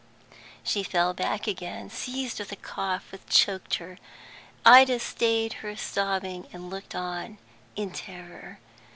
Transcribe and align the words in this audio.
She 0.63 0.81
fell 0.81 1.13
back 1.13 1.45
again, 1.45 1.91
seized 1.91 2.39
with 2.39 2.51
a 2.51 2.55
cough 2.55 3.11
which 3.11 3.27
choked 3.27 3.75
her. 3.75 3.99
Ida 4.65 4.97
stayed 4.97 5.53
her 5.61 5.75
sobbing, 5.75 6.47
and 6.51 6.71
looked 6.71 6.95
on 6.95 7.37
in 7.75 7.91
terror. 7.91 8.57